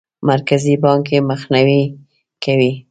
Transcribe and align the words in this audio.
مرکزي 0.29 0.75
بانک 0.83 1.05
یې 1.13 1.19
مخنیوی 1.29 1.83
کوي. 2.43 2.71